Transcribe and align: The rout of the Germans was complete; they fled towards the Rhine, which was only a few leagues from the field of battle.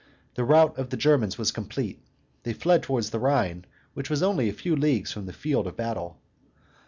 The 0.33 0.43
rout 0.43 0.79
of 0.79 0.89
the 0.89 0.97
Germans 0.97 1.37
was 1.37 1.51
complete; 1.51 2.01
they 2.41 2.53
fled 2.53 2.81
towards 2.81 3.11
the 3.11 3.19
Rhine, 3.19 3.65
which 3.93 4.09
was 4.09 4.23
only 4.23 4.49
a 4.49 4.53
few 4.53 4.75
leagues 4.75 5.11
from 5.11 5.27
the 5.27 5.31
field 5.31 5.67
of 5.67 5.77
battle. 5.77 6.19